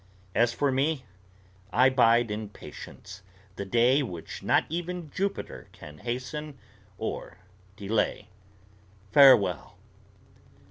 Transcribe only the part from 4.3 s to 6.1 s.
not even Jupiter can